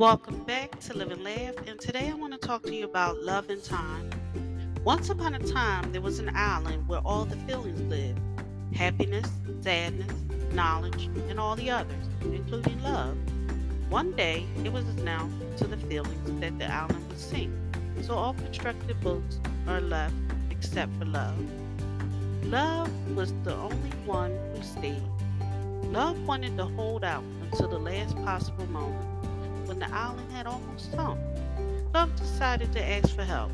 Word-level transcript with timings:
Welcome 0.00 0.44
back 0.44 0.80
to 0.80 0.96
Live 0.96 1.10
and 1.10 1.22
Laugh, 1.22 1.56
and 1.66 1.78
today 1.78 2.08
I 2.08 2.14
want 2.14 2.32
to 2.32 2.38
talk 2.38 2.62
to 2.62 2.74
you 2.74 2.86
about 2.86 3.18
love 3.18 3.50
and 3.50 3.62
time. 3.62 4.08
Once 4.82 5.10
upon 5.10 5.34
a 5.34 5.38
time, 5.38 5.92
there 5.92 6.00
was 6.00 6.18
an 6.18 6.34
island 6.34 6.88
where 6.88 7.00
all 7.00 7.26
the 7.26 7.36
feelings 7.36 7.78
lived 7.82 8.18
happiness, 8.74 9.28
sadness, 9.60 10.10
knowledge, 10.54 11.10
and 11.28 11.38
all 11.38 11.54
the 11.54 11.68
others, 11.68 12.06
including 12.22 12.82
love. 12.82 13.14
One 13.90 14.12
day, 14.12 14.46
it 14.64 14.72
was 14.72 14.86
announced 14.86 15.58
to 15.58 15.66
the 15.66 15.76
feelings 15.76 16.40
that 16.40 16.58
the 16.58 16.72
island 16.72 17.06
would 17.08 17.18
sink, 17.18 17.52
so 18.00 18.14
all 18.14 18.32
constructed 18.32 18.98
boats 19.02 19.38
are 19.68 19.82
left 19.82 20.14
except 20.50 20.96
for 20.98 21.04
love. 21.04 21.36
Love 22.44 22.90
was 23.14 23.34
the 23.44 23.54
only 23.54 23.90
one 24.06 24.34
who 24.56 24.62
stayed. 24.62 25.02
Love 25.92 26.18
wanted 26.26 26.56
to 26.56 26.64
hold 26.64 27.04
out 27.04 27.24
until 27.42 27.68
the 27.68 27.78
last 27.78 28.16
possible 28.24 28.64
moment 28.68 29.19
when 29.70 29.78
the 29.78 29.94
island 29.94 30.32
had 30.32 30.48
almost 30.48 30.90
sunk. 30.90 31.16
Love 31.94 32.16
decided 32.16 32.72
to 32.72 32.84
ask 32.84 33.14
for 33.14 33.22
help. 33.22 33.52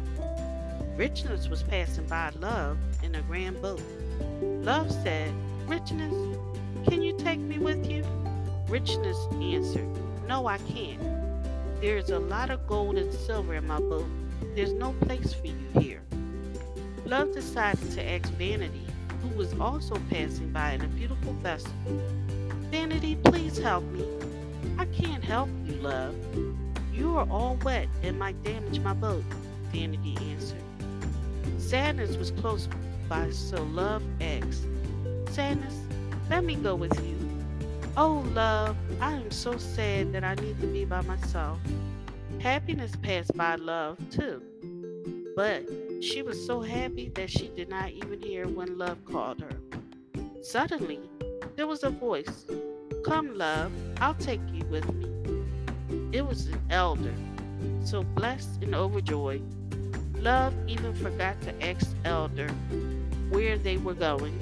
Richness 0.97 1.47
was 1.47 1.63
passing 1.63 2.07
by 2.07 2.31
Love 2.41 2.79
in 3.03 3.15
a 3.17 3.21
grand 3.21 3.61
boat. 3.61 3.83
Love 4.41 4.91
said, 4.91 5.31
Richness, 5.67 6.39
can 6.89 7.03
you 7.03 7.15
take 7.19 7.39
me 7.39 7.59
with 7.59 7.85
you? 7.85 8.03
Richness 8.67 9.19
answered, 9.43 9.87
No, 10.27 10.47
I 10.47 10.57
can't. 10.57 11.03
There's 11.83 12.09
a 12.09 12.19
lot 12.19 12.49
of 12.49 12.67
gold 12.67 12.97
and 12.97 13.13
silver 13.13 13.53
in 13.53 13.67
my 13.67 13.79
boat. 13.79 14.09
There's 14.55 14.73
no 14.73 14.93
place 15.03 15.35
for 15.35 15.49
you 15.49 15.69
here. 15.79 16.03
Love 17.05 17.35
decided 17.35 17.93
to 17.93 18.03
ask 18.03 18.33
Vanity, 18.33 18.87
who 19.21 19.29
was 19.37 19.53
also 19.61 20.01
passing 20.09 20.51
by 20.51 20.73
in 20.73 20.81
a 20.81 20.89
beautiful 20.89 21.35
vessel. 21.35 21.73
Vanity, 22.71 23.17
please 23.17 23.59
help 23.59 23.85
me. 23.85 24.07
I 24.79 24.85
can't 24.87 25.25
help 25.25 25.49
you, 25.67 25.75
love. 25.75 26.15
You 26.93 27.17
are 27.17 27.27
all 27.31 27.59
wet 27.65 27.89
and 28.03 28.19
might 28.19 28.43
damage 28.43 28.81
my 28.81 28.95
boat, 28.95 29.25
Vanity 29.73 30.17
answered. 30.31 30.63
Sadness 31.59 32.17
was 32.17 32.31
close 32.31 32.69
by, 33.09 33.31
so 33.31 33.63
Love 33.65 34.03
asked, 34.21 34.67
Sadness, 35.31 35.75
let 36.31 36.45
me 36.45 36.57
go 36.57 36.75
with 36.75 36.95
you. 37.05 37.17
Oh, 37.97 38.25
love, 38.35 38.77
I 39.01 39.13
am 39.13 39.31
so 39.31 39.57
sad 39.57 40.13
that 40.13 40.25
I 40.25 40.35
need 40.35 40.61
to 40.61 40.67
be 40.67 40.85
by 40.85 41.01
myself. 41.03 41.59
Happiness 42.41 42.93
passed 43.03 43.37
by 43.37 43.57
Love, 43.57 43.99
too. 44.11 44.43
But 45.35 45.67
she 46.01 46.23
was 46.23 46.45
so 46.45 46.61
happy 46.61 47.11
that 47.15 47.31
she 47.31 47.49
did 47.49 47.69
not 47.69 47.91
even 47.91 48.21
hear 48.21 48.47
when 48.47 48.79
Love 48.79 49.05
called 49.05 49.41
her. 49.41 49.57
Suddenly, 50.43 51.01
there 51.57 51.67
was 51.67 51.83
a 51.83 51.91
voice 51.91 52.47
Come, 53.05 53.37
love, 53.37 53.73
I'll 54.01 54.15
take 54.15 54.41
you 54.53 54.65
with 54.67 54.93
me. 54.93 55.09
It 56.13 56.27
was 56.27 56.47
an 56.47 56.61
elder, 56.71 57.15
so 57.85 58.03
blessed 58.03 58.63
and 58.63 58.75
overjoyed. 58.75 59.43
Love 60.21 60.55
even 60.67 60.95
forgot 60.95 61.41
to 61.43 61.67
ask 61.67 61.95
Elder 62.05 62.49
where 63.31 63.57
they 63.57 63.79
were 63.79 63.95
going. 63.95 64.35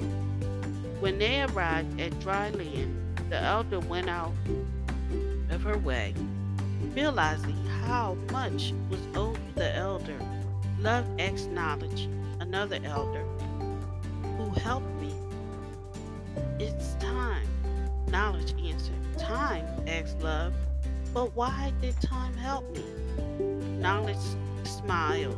When 0.99 1.19
they 1.19 1.43
arrived 1.43 1.99
at 2.01 2.19
dry 2.19 2.49
land, 2.49 2.95
the 3.29 3.37
elder 3.37 3.79
went 3.79 4.09
out 4.09 4.33
of 5.49 5.63
her 5.63 5.77
way, 5.77 6.13
realizing 6.93 7.57
how 7.85 8.17
much 8.31 8.73
was 8.89 8.99
owed 9.15 9.39
the 9.55 9.75
elder. 9.75 10.17
Love 10.79 11.05
asked 11.19 11.49
Knowledge, 11.51 12.09
another 12.39 12.79
elder, 12.83 13.23
who 14.37 14.49
helped 14.59 14.89
me. 15.01 15.13
It's. 16.59 16.95
Knowledge 18.15 18.53
answered. 18.63 18.95
Time, 19.17 19.65
asked 19.87 20.21
Love. 20.21 20.53
But 21.13 21.35
why 21.35 21.73
did 21.81 21.99
time 21.99 22.33
help 22.37 22.63
me? 22.73 22.81
Knowledge 23.77 24.15
smiled 24.63 25.37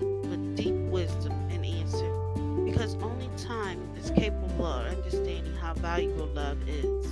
with 0.00 0.56
deep 0.56 0.76
wisdom 0.92 1.32
and 1.50 1.66
answered, 1.66 2.64
Because 2.64 2.94
only 3.02 3.28
time 3.36 3.80
is 4.00 4.10
capable 4.10 4.66
of 4.66 4.86
understanding 4.86 5.52
how 5.56 5.74
valuable 5.74 6.26
love 6.26 6.58
is. 6.68 7.08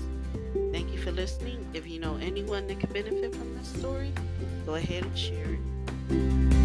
Thank 0.71 0.93
you 0.93 0.99
for 0.99 1.11
listening. 1.11 1.67
If 1.75 1.89
you 1.89 1.99
know 1.99 2.17
anyone 2.23 2.69
that 2.69 2.79
could 2.79 2.93
benefit 2.93 3.35
from 3.35 3.59
this 3.59 3.67
story, 3.67 4.13
go 4.65 4.77
ahead 4.77 5.03
and 5.03 5.19
share 5.19 5.59
it. 6.11 6.60